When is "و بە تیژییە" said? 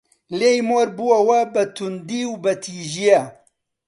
2.31-3.21